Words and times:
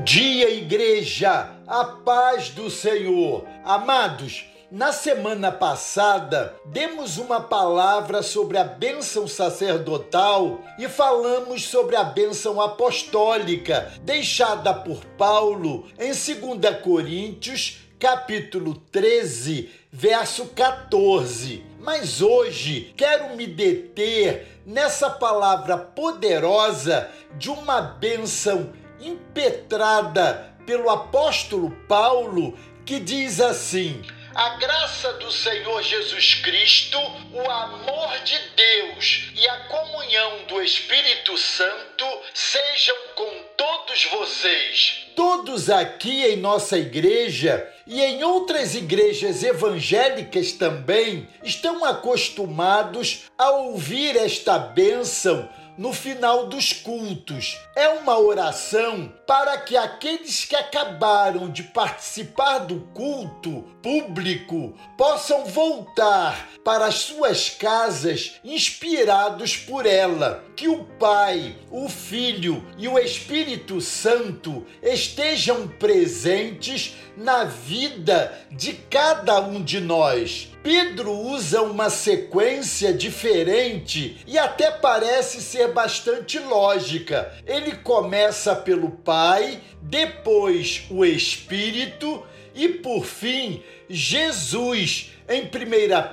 Bom 0.00 0.04
dia, 0.04 0.48
igreja! 0.48 1.50
A 1.66 1.84
paz 1.84 2.48
do 2.48 2.70
Senhor. 2.70 3.44
Amados, 3.62 4.46
na 4.72 4.94
semana 4.94 5.52
passada 5.52 6.54
demos 6.64 7.18
uma 7.18 7.38
palavra 7.38 8.22
sobre 8.22 8.56
a 8.56 8.64
bênção 8.64 9.28
sacerdotal 9.28 10.62
e 10.78 10.88
falamos 10.88 11.66
sobre 11.66 11.96
a 11.96 12.02
bênção 12.02 12.62
apostólica 12.62 13.92
deixada 14.00 14.72
por 14.72 15.04
Paulo 15.18 15.86
em 15.98 16.12
2 16.12 16.80
Coríntios, 16.82 17.80
capítulo 17.98 18.76
13, 18.90 19.68
verso 19.92 20.46
14. 20.46 21.62
Mas 21.78 22.22
hoje 22.22 22.94
quero 22.96 23.36
me 23.36 23.46
deter 23.46 24.60
nessa 24.64 25.10
palavra 25.10 25.76
poderosa 25.76 27.10
de 27.36 27.50
uma 27.50 27.82
bênção 27.82 28.72
impetrada 29.00 30.54
pelo 30.66 30.90
apóstolo 30.90 31.70
Paulo, 31.88 32.58
que 32.84 33.00
diz 33.00 33.40
assim: 33.40 34.02
a 34.34 34.50
graça 34.50 35.12
do 35.14 35.30
Senhor 35.32 35.82
Jesus 35.82 36.34
Cristo, 36.34 36.98
o 37.32 37.50
amor 37.50 38.20
de 38.20 38.38
Deus 38.56 39.28
e 39.34 39.48
a 39.48 39.64
comunhão 39.64 40.44
do 40.46 40.62
Espírito 40.62 41.36
Santo 41.36 42.04
sejam 42.32 42.96
com 43.16 43.28
todos 43.56 44.04
vocês. 44.04 45.06
Todos 45.16 45.68
aqui 45.68 46.24
em 46.24 46.36
nossa 46.36 46.78
igreja 46.78 47.68
e 47.86 48.00
em 48.00 48.22
outras 48.22 48.76
igrejas 48.76 49.42
evangélicas 49.42 50.52
também 50.52 51.28
estão 51.42 51.84
acostumados 51.84 53.24
a 53.36 53.50
ouvir 53.50 54.16
esta 54.16 54.56
bênção 54.58 55.48
no 55.80 55.94
final 55.94 56.46
dos 56.46 56.74
cultos. 56.74 57.58
É 57.74 57.88
uma 57.88 58.18
oração 58.18 59.10
para 59.26 59.56
que 59.56 59.78
aqueles 59.78 60.44
que 60.44 60.54
acabaram 60.54 61.48
de 61.48 61.62
participar 61.62 62.58
do 62.58 62.80
culto 62.92 63.64
público 63.82 64.76
possam 64.98 65.46
voltar 65.46 66.50
para 66.62 66.84
as 66.84 66.96
suas 66.96 67.48
casas 67.48 68.38
inspirados 68.44 69.56
por 69.56 69.86
ela. 69.86 70.44
Que 70.54 70.68
o 70.68 70.84
Pai, 70.84 71.56
o 71.70 71.88
Filho 71.88 72.62
e 72.76 72.86
o 72.86 72.98
Espírito 72.98 73.80
Santo 73.80 74.66
estejam 74.82 75.66
presentes 75.66 76.94
na 77.16 77.44
vida 77.44 78.38
de 78.50 78.74
cada 78.74 79.40
um 79.40 79.62
de 79.62 79.80
nós. 79.80 80.50
Pedro 80.62 81.12
usa 81.12 81.62
uma 81.62 81.88
sequência 81.88 82.92
diferente 82.92 84.18
e 84.26 84.38
até 84.38 84.70
parece 84.70 85.40
ser 85.40 85.72
bastante 85.72 86.38
lógica. 86.38 87.32
Ele 87.46 87.76
começa 87.76 88.54
pelo 88.54 88.90
Pai, 88.90 89.60
depois 89.80 90.84
o 90.90 91.02
Espírito 91.04 92.22
e 92.54 92.68
por 92.68 93.06
fim 93.06 93.62
Jesus 93.88 95.12
em 95.28 95.44
1 95.44 95.48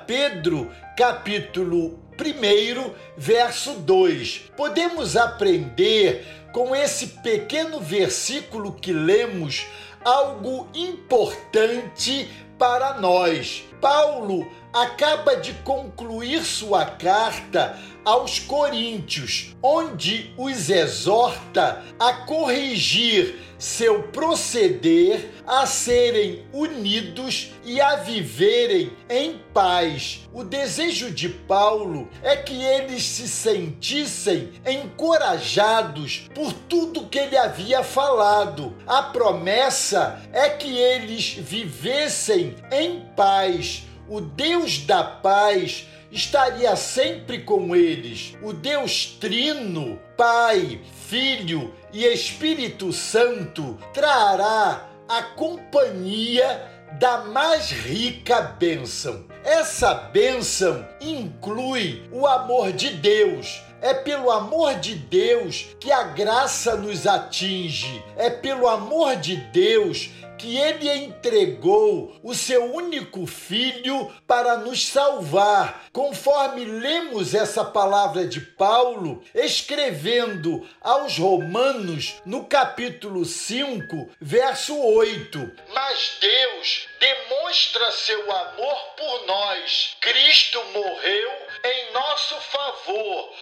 Pedro, 0.05 0.71
capítulo 0.95 1.99
1, 2.19 2.93
verso 3.17 3.73
2. 3.73 4.43
Podemos 4.55 5.17
aprender 5.17 6.25
com 6.53 6.75
esse 6.75 7.07
pequeno 7.07 7.81
versículo 7.81 8.71
que 8.71 8.93
lemos 8.93 9.65
algo 10.05 10.69
importante 10.73 12.29
para 12.57 12.99
nós. 12.99 13.63
Paulo 13.79 14.47
acaba 14.81 15.35
de 15.35 15.53
concluir 15.53 16.43
sua 16.43 16.85
carta 16.85 17.77
aos 18.05 18.39
Coríntios, 18.39 19.55
onde 19.61 20.33
os 20.37 20.69
exorta 20.69 21.83
a 21.99 22.13
corrigir 22.13 23.47
seu 23.57 24.03
proceder, 24.03 25.31
a 25.45 25.65
serem 25.65 26.45
unidos 26.53 27.53
e 27.65 27.81
a 27.81 27.95
viverem 27.95 28.91
em 29.09 29.41
paz. 29.53 30.27
O 30.31 30.43
desejo 30.43 31.09
de 31.11 31.27
Paulo 31.27 32.07
é 32.21 32.35
que 32.35 32.61
eles 32.61 33.03
se 33.03 33.27
sentissem 33.27 34.51
encorajados 34.65 36.29
por 36.35 36.53
tudo 36.53 37.07
que 37.07 37.17
ele 37.17 37.37
havia 37.37 37.83
falado. 37.83 38.75
A 38.85 39.01
promessa 39.01 40.21
é 40.31 40.49
que 40.49 40.77
eles 40.77 41.33
vivessem 41.33 42.55
em 42.71 43.01
paz. 43.15 43.83
O 44.09 44.21
Deus 44.21 44.79
da 44.79 45.03
paz 45.03 45.85
estaria 46.11 46.75
sempre 46.75 47.39
com 47.39 47.75
eles. 47.75 48.35
O 48.41 48.53
Deus 48.53 49.17
Trino, 49.19 49.99
Pai, 50.15 50.79
Filho 51.07 51.73
e 51.91 52.05
Espírito 52.05 52.93
Santo 52.93 53.77
trará 53.93 54.89
a 55.09 55.21
companhia 55.21 56.71
da 56.99 57.25
mais 57.25 57.71
rica 57.71 58.41
bênção. 58.41 59.25
Essa 59.47 59.93
bênção 59.93 60.85
inclui 60.99 62.05
o 62.11 62.27
amor 62.27 62.73
de 62.73 62.89
Deus. 62.89 63.61
É 63.81 63.93
pelo 63.93 64.29
amor 64.29 64.75
de 64.75 64.93
Deus 64.93 65.67
que 65.79 65.89
a 65.89 66.03
graça 66.03 66.75
nos 66.75 67.07
atinge. 67.07 68.03
É 68.17 68.29
pelo 68.29 68.67
amor 68.67 69.15
de 69.15 69.37
Deus 69.37 70.09
que 70.37 70.55
ele 70.55 70.89
entregou 70.89 72.15
o 72.21 72.33
seu 72.35 72.73
único 72.73 73.25
filho 73.25 74.11
para 74.27 74.57
nos 74.57 74.85
salvar, 74.85 75.85
conforme 75.91 76.63
lemos 76.63 77.33
essa 77.33 77.65
palavra 77.65 78.25
de 78.25 78.39
Paulo 78.39 79.23
escrevendo 79.33 80.67
aos 80.79 81.17
Romanos 81.17 82.15
no 82.25 82.45
capítulo 82.45 83.25
5, 83.25 84.09
verso 84.21 84.77
8. 84.77 85.51
Mas 85.73 86.17
Deus 86.21 86.87
demonstra 87.27 87.91
seu 87.91 88.31
amor 88.31 88.79
por 88.95 89.25
nós. 89.25 89.95
Cristo 89.99 90.63
morreu 90.65 91.47
em 91.63 91.91
nosso 91.91 92.35
favor 92.41 93.33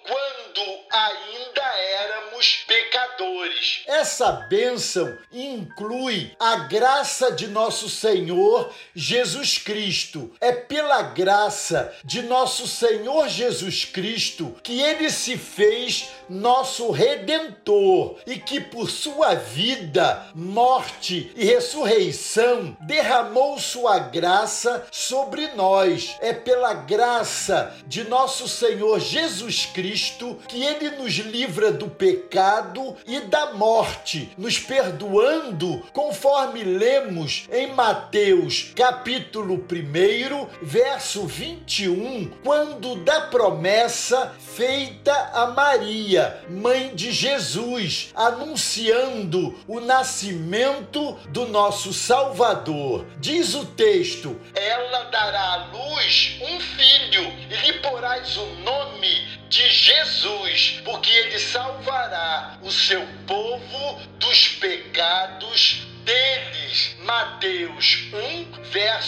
Essa 4.05 4.33
bênção 4.33 5.17
inclui 5.33 6.31
a 6.39 6.57
graça 6.57 7.31
de 7.31 7.47
nosso 7.47 7.89
Senhor 7.89 8.69
Jesus 8.93 9.57
Cristo. 9.57 10.31
É 10.39 10.51
pela 10.51 11.01
graça 11.01 11.91
de 12.03 12.21
nosso 12.21 12.67
Senhor 12.67 13.27
Jesus 13.27 13.83
Cristo 13.83 14.55
que 14.61 14.79
ele 14.79 15.09
se 15.09 15.35
fez 15.39 16.09
nosso 16.29 16.91
redentor 16.91 18.17
e 18.27 18.37
que 18.37 18.59
por 18.59 18.91
sua 18.91 19.33
vida, 19.33 20.27
morte 20.35 21.31
e 21.35 21.45
ressurreição 21.45 22.77
derramou 22.81 23.59
sua 23.59 23.97
graça 23.97 24.85
sobre 24.91 25.47
nós. 25.53 26.15
É 26.21 26.31
pela 26.31 26.75
graça 26.75 27.75
de 27.87 28.03
nosso 28.03 28.47
Senhor 28.47 28.99
Jesus 28.99 29.65
Cristo 29.65 30.37
que 30.47 30.63
ele 30.63 30.91
nos 30.91 31.13
livra 31.15 31.71
do 31.71 31.89
pecado 31.89 32.95
e 33.07 33.19
da 33.21 33.53
morte, 33.53 33.94
nos 34.37 34.59
perdoando, 34.59 35.79
conforme 35.93 36.63
lemos 36.63 37.47
em 37.51 37.73
Mateus, 37.73 38.71
capítulo 38.75 39.55
1, 39.55 40.47
verso 40.61 41.25
21, 41.25 42.31
quando 42.43 42.95
da 42.97 43.21
promessa 43.21 44.35
feita 44.55 45.13
a 45.33 45.47
Maria, 45.47 46.41
mãe 46.49 46.95
de 46.95 47.11
Jesus, 47.11 48.11
anunciando 48.15 49.57
o 49.67 49.79
nascimento 49.79 51.13
do 51.29 51.47
nosso 51.47 51.93
Salvador. 51.93 53.05
Diz 53.19 53.53
o 53.55 53.65
texto: 53.65 54.39
Ela 54.53 55.03
dará 55.05 55.53
à 55.53 55.65
luz 55.71 56.37
um 56.41 56.59
filho 56.59 57.33
e 57.49 57.55
lhe 57.55 57.73
porás 57.79 58.37
o 58.37 58.45
nome 58.63 59.45
de 59.49 59.69
Jesus, 59.69 60.81
porque 60.83 61.09
ele 61.09 61.39
salvará 61.39 62.57
o 62.61 62.71
seu 62.71 63.05
povo 63.27 63.74
dos 64.19 64.47
pecados 64.59 65.81
deles. 66.03 66.95
Mateus 67.03 68.07
1, 68.13 68.34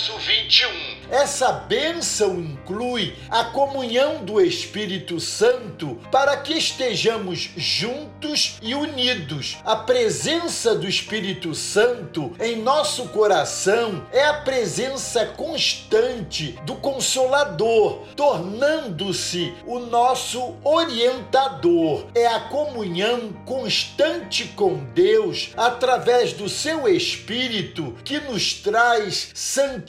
verso 0.08 0.18
21. 0.20 0.98
Essa 1.10 1.52
bênção 1.52 2.40
inclui 2.40 3.16
a 3.30 3.46
comunhão 3.46 4.24
do 4.24 4.42
Espírito 4.42 5.20
Santo 5.20 6.00
para 6.12 6.36
que 6.38 6.54
estejamos 6.54 7.50
juntos 7.56 8.58
e 8.62 8.76
unidos. 8.76 9.58
A 9.66 9.76
presença 9.76 10.76
do 10.76 10.88
Espírito 10.88 11.54
Santo 11.54 12.34
em 12.40 12.58
nosso 12.58 13.08
coração 13.10 14.06
é 14.12 14.26
a 14.26 14.34
presença 14.42 15.26
constante 15.26 16.58
do 16.66 16.76
Consolador, 16.76 18.04
tornando-se 18.16 19.54
o 19.66 19.80
nosso 19.80 20.56
orientador. 20.64 22.06
É 22.14 22.28
a 22.28 22.42
comunhão 22.42 23.34
constante 23.46 24.46
com 24.56 24.76
Deus 24.94 25.52
através 25.56 26.34
do 26.34 26.50
seu 26.50 26.88
Espírito 26.88 27.96
que 28.04 28.20
nos 28.20 28.54
traz 28.54 29.32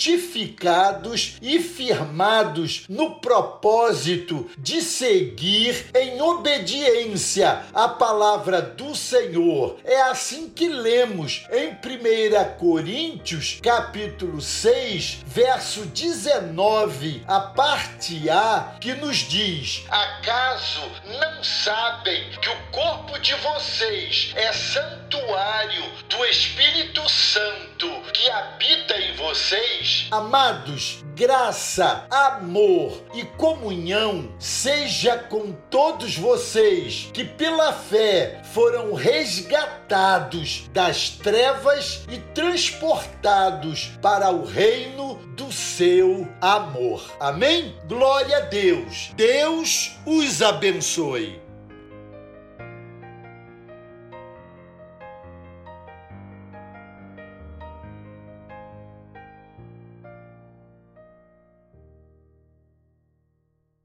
santificados 0.08 1.36
e 1.42 1.60
firmados 1.60 2.84
no 2.88 3.16
propósito 3.16 4.48
de 4.56 4.80
seguir 4.80 5.86
em 5.94 6.20
obediência 6.22 7.64
à 7.74 7.88
palavra 7.88 8.62
do 8.62 8.94
Senhor. 8.94 9.76
É 9.84 10.00
assim 10.02 10.48
que 10.48 10.68
lemos 10.68 11.46
em 11.50 11.72
1 11.72 12.58
Coríntios, 12.58 13.58
capítulo 13.62 14.40
6, 14.40 15.20
verso 15.26 15.84
19, 15.86 17.22
a 17.26 17.40
parte 17.40 18.30
A, 18.30 18.76
que 18.80 18.94
nos 18.94 19.16
diz: 19.18 19.84
Acaso 20.18 20.82
não 21.04 21.44
sabem 21.44 22.30
que 22.42 22.48
o 22.48 22.56
corpo 22.72 23.18
de 23.20 23.34
vocês 23.36 24.32
é 24.34 24.52
santuário 24.52 25.84
do 26.08 26.24
Espírito 26.24 27.08
Santo 27.08 27.88
que 28.12 28.28
habita 28.28 28.98
em 28.98 29.14
vocês? 29.14 30.08
Amados, 30.10 31.04
graça, 31.14 32.04
amor 32.10 33.00
e 33.14 33.24
comunhão 33.24 34.34
seja 34.40 35.16
com 35.16 35.52
todos 35.70 36.16
vocês 36.16 37.10
que 37.14 37.24
pela 37.24 37.72
fé 37.72 38.42
foram 38.52 38.94
resgatados 38.94 40.68
das 40.72 41.10
trevas 41.10 42.04
e 42.10 42.18
transportados 42.34 43.92
para 44.02 44.30
o 44.30 44.44
reino 44.44 45.14
do 45.36 45.52
seu 45.52 46.28
amor. 46.40 47.00
Amém? 47.20 47.76
Glória 47.86 48.38
a 48.38 48.40
Deus. 48.40 49.12
Deus 49.14 49.96
os 50.18 50.42
abençoe. 50.42 51.47